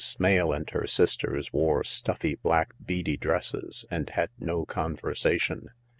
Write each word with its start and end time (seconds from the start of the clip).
Smale 0.03 0.51
and 0.51 0.67
her 0.71 0.87
sisters 0.87 1.53
wore 1.53 1.83
stuffy, 1.83 2.33
black, 2.33 2.73
beady 2.83 3.17
dresses 3.17 3.85
and 3.91 4.09
had 4.09 4.31
no 4.39 4.65
conversation. 4.65 5.69